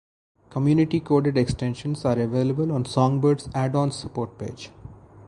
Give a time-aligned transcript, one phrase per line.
[0.49, 4.71] Community coded extensions are available on Songbird's addons support page.